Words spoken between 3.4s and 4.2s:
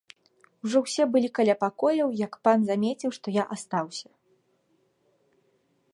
я астаўся.